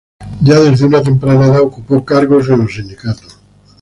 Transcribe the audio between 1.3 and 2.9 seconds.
edad ocupó cargos en los